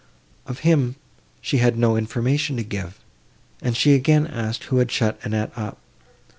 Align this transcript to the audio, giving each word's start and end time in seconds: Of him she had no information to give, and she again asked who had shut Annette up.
Of 0.47 0.61
him 0.61 0.95
she 1.41 1.59
had 1.59 1.77
no 1.77 1.95
information 1.95 2.57
to 2.57 2.63
give, 2.63 2.99
and 3.61 3.77
she 3.77 3.93
again 3.93 4.25
asked 4.25 4.63
who 4.63 4.77
had 4.77 4.89
shut 4.91 5.19
Annette 5.23 5.51
up. 5.55 5.77